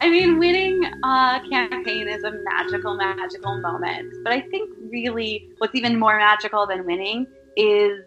I 0.00 0.10
mean, 0.10 0.38
winning 0.38 0.84
a 1.04 1.40
campaign 1.48 2.08
is 2.08 2.24
a 2.24 2.32
magical, 2.42 2.96
magical 2.96 3.60
moment. 3.60 4.12
But 4.24 4.32
I 4.32 4.40
think 4.40 4.70
really 4.90 5.48
what's 5.58 5.74
even 5.76 5.98
more 5.98 6.16
magical 6.16 6.66
than 6.66 6.84
winning 6.84 7.26
is 7.56 8.00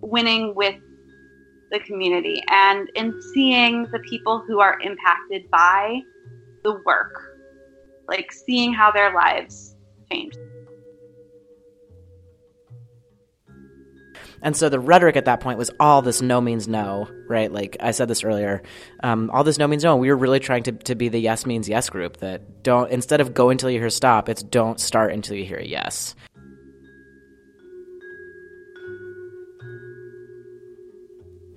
winning 0.00 0.54
with 0.54 0.74
the 1.70 1.78
community 1.80 2.42
and 2.48 2.90
in 2.96 3.20
seeing 3.32 3.84
the 3.92 4.00
people 4.00 4.42
who 4.46 4.60
are 4.60 4.78
impacted 4.80 5.50
by 5.50 6.00
the 6.64 6.80
work, 6.84 7.38
like 8.08 8.32
seeing 8.32 8.72
how 8.72 8.90
their 8.90 9.14
lives 9.14 9.76
change. 10.10 10.34
And 14.42 14.56
so 14.56 14.68
the 14.68 14.80
rhetoric 14.80 15.16
at 15.16 15.24
that 15.26 15.40
point 15.40 15.56
was 15.56 15.70
all 15.78 16.02
this 16.02 16.20
no 16.20 16.40
means 16.40 16.66
no, 16.66 17.08
right? 17.28 17.50
Like 17.50 17.76
I 17.80 17.92
said 17.92 18.08
this 18.08 18.24
earlier, 18.24 18.62
um, 19.02 19.30
all 19.32 19.44
this 19.44 19.58
no 19.58 19.68
means 19.68 19.84
no. 19.84 19.96
We 19.96 20.10
were 20.10 20.16
really 20.16 20.40
trying 20.40 20.64
to, 20.64 20.72
to 20.72 20.94
be 20.96 21.08
the 21.08 21.20
yes 21.20 21.46
means 21.46 21.68
yes 21.68 21.88
group 21.88 22.18
that 22.18 22.62
don't, 22.64 22.90
instead 22.90 23.20
of 23.20 23.34
go 23.34 23.50
until 23.50 23.70
you 23.70 23.78
hear 23.78 23.90
stop, 23.90 24.28
it's 24.28 24.42
don't 24.42 24.80
start 24.80 25.12
until 25.12 25.36
you 25.36 25.44
hear 25.44 25.60
yes. 25.60 26.16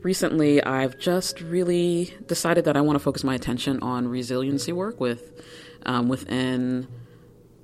Recently, 0.04 0.64
I've 0.64 1.00
just 1.00 1.42
really 1.42 2.14
decided 2.28 2.66
that 2.66 2.78
I 2.78 2.82
want 2.82 2.96
to 2.96 3.00
focus 3.00 3.24
my 3.24 3.34
attention 3.34 3.80
on 3.82 4.08
resiliency 4.08 4.72
work 4.72 5.00
with 5.00 5.42
um, 5.88 6.08
within 6.10 6.88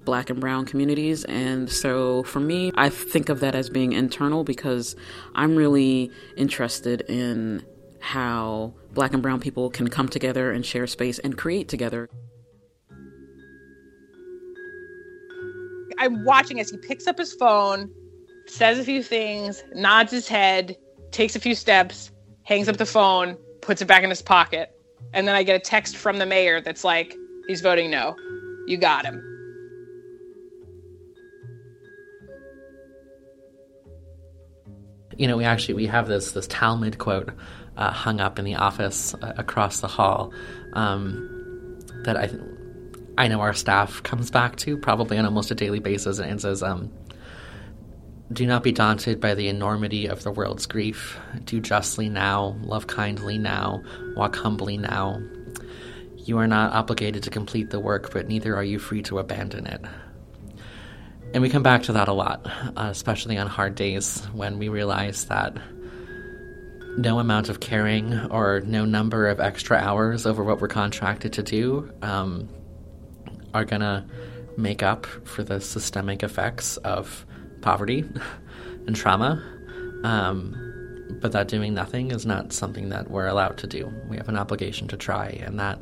black 0.05 0.29
and 0.29 0.39
brown 0.39 0.65
communities. 0.65 1.23
And 1.25 1.69
so 1.69 2.23
for 2.23 2.39
me, 2.39 2.71
I 2.75 2.89
think 2.89 3.29
of 3.29 3.39
that 3.41 3.55
as 3.55 3.69
being 3.69 3.93
internal 3.93 4.43
because 4.43 4.95
I'm 5.35 5.55
really 5.55 6.11
interested 6.37 7.01
in 7.01 7.63
how 7.99 8.73
black 8.93 9.13
and 9.13 9.21
brown 9.21 9.39
people 9.39 9.69
can 9.69 9.87
come 9.87 10.09
together 10.09 10.51
and 10.51 10.65
share 10.65 10.87
space 10.87 11.19
and 11.19 11.37
create 11.37 11.69
together. 11.69 12.09
I'm 15.99 16.25
watching 16.25 16.59
as 16.59 16.71
he 16.71 16.77
picks 16.77 17.05
up 17.05 17.19
his 17.19 17.33
phone, 17.33 17.91
says 18.47 18.79
a 18.79 18.83
few 18.83 19.03
things, 19.03 19.63
nods 19.75 20.11
his 20.11 20.27
head, 20.27 20.75
takes 21.11 21.35
a 21.35 21.39
few 21.39 21.53
steps, 21.53 22.11
hangs 22.43 22.67
up 22.67 22.77
the 22.77 22.87
phone, 22.87 23.37
puts 23.61 23.83
it 23.83 23.85
back 23.85 24.03
in 24.03 24.09
his 24.09 24.21
pocket. 24.21 24.71
And 25.13 25.27
then 25.27 25.35
I 25.35 25.43
get 25.43 25.55
a 25.55 25.59
text 25.59 25.95
from 25.95 26.17
the 26.17 26.25
mayor 26.25 26.59
that's 26.59 26.83
like, 26.83 27.15
he's 27.47 27.61
voting 27.61 27.91
no. 27.91 28.15
You 28.65 28.77
got 28.77 29.05
him. 29.05 29.30
You 35.21 35.27
know, 35.27 35.37
we 35.37 35.43
actually 35.43 35.75
we 35.75 35.85
have 35.85 36.07
this 36.07 36.31
this 36.31 36.47
Talmud 36.47 36.97
quote 36.97 37.29
uh, 37.77 37.91
hung 37.91 38.19
up 38.19 38.39
in 38.39 38.45
the 38.45 38.55
office 38.55 39.13
uh, 39.13 39.33
across 39.37 39.79
the 39.79 39.87
hall 39.87 40.33
um, 40.73 41.79
that 42.05 42.17
I 42.17 42.31
I 43.19 43.27
know 43.27 43.39
our 43.39 43.53
staff 43.53 44.01
comes 44.01 44.31
back 44.31 44.55
to 44.57 44.77
probably 44.77 45.19
on 45.19 45.25
almost 45.25 45.51
a 45.51 45.55
daily 45.55 45.79
basis 45.79 46.17
and, 46.17 46.41
says, 46.41 46.63
um, 46.63 46.91
"Do 48.33 48.47
not 48.47 48.63
be 48.63 48.71
daunted 48.71 49.21
by 49.21 49.35
the 49.35 49.47
enormity 49.47 50.07
of 50.07 50.23
the 50.23 50.31
world's 50.31 50.65
grief. 50.65 51.19
Do 51.45 51.59
justly 51.59 52.09
now, 52.09 52.57
love 52.63 52.87
kindly 52.87 53.37
now, 53.37 53.83
walk 54.15 54.35
humbly 54.35 54.77
now. 54.77 55.21
You 56.17 56.39
are 56.39 56.47
not 56.47 56.73
obligated 56.73 57.21
to 57.23 57.29
complete 57.29 57.69
the 57.69 57.79
work, 57.79 58.11
but 58.11 58.27
neither 58.27 58.55
are 58.55 58.63
you 58.63 58.79
free 58.79 59.03
to 59.03 59.19
abandon 59.19 59.67
it." 59.67 59.81
And 61.33 61.41
we 61.41 61.49
come 61.49 61.63
back 61.63 61.83
to 61.83 61.93
that 61.93 62.09
a 62.09 62.13
lot, 62.13 62.45
uh, 62.45 62.87
especially 62.89 63.37
on 63.37 63.47
hard 63.47 63.75
days 63.75 64.21
when 64.33 64.59
we 64.59 64.67
realize 64.67 65.25
that 65.25 65.55
no 66.97 67.19
amount 67.19 67.47
of 67.47 67.61
caring 67.61 68.13
or 68.31 68.59
no 68.65 68.83
number 68.83 69.27
of 69.27 69.39
extra 69.39 69.77
hours 69.77 70.25
over 70.25 70.43
what 70.43 70.59
we're 70.59 70.67
contracted 70.67 71.31
to 71.33 71.43
do 71.43 71.89
um, 72.01 72.49
are 73.53 73.63
going 73.63 73.79
to 73.79 74.03
make 74.57 74.83
up 74.83 75.05
for 75.05 75.41
the 75.41 75.61
systemic 75.61 76.21
effects 76.21 76.75
of 76.77 77.25
poverty 77.61 78.03
and 78.87 78.93
trauma. 78.93 79.41
Um, 80.03 80.57
but 81.21 81.31
that 81.31 81.47
doing 81.47 81.73
nothing 81.73 82.11
is 82.11 82.25
not 82.25 82.51
something 82.51 82.89
that 82.89 83.09
we're 83.09 83.27
allowed 83.27 83.57
to 83.59 83.67
do. 83.67 83.89
We 84.09 84.17
have 84.17 84.27
an 84.27 84.37
obligation 84.37 84.87
to 84.89 84.97
try, 84.97 85.27
and 85.27 85.59
that 85.59 85.79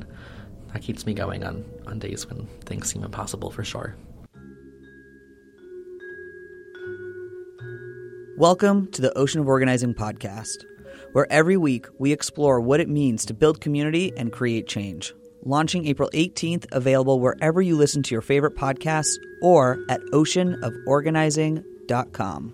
that 0.74 0.84
keeps 0.84 1.06
me 1.08 1.14
going 1.14 1.44
on, 1.44 1.66
on 1.88 1.98
days 1.98 2.28
when 2.28 2.46
things 2.66 2.92
seem 2.92 3.04
impossible 3.04 3.50
for 3.50 3.64
sure. 3.64 3.96
Welcome 8.40 8.90
to 8.94 9.02
the 9.02 9.16
Ocean 9.18 9.42
of 9.42 9.50
Organizing 9.50 9.94
podcast, 9.94 10.64
where 11.12 11.28
every 11.30 11.58
week 11.58 11.88
we 11.98 12.14
explore 12.14 12.62
what 12.62 12.80
it 12.80 12.88
means 12.88 13.26
to 13.26 13.34
build 13.34 13.60
community 13.60 14.14
and 14.16 14.32
create 14.32 14.66
change. 14.66 15.14
Launching 15.44 15.86
April 15.86 16.10
18th, 16.14 16.66
available 16.72 17.20
wherever 17.20 17.62
you 17.62 17.76
listen 17.76 18.02
to 18.04 18.16
your 18.16 18.22
favorite 18.22 18.56
podcasts 18.56 19.18
or 19.42 19.78
at 19.90 20.00
oceanoforganizing.com. 20.14 22.54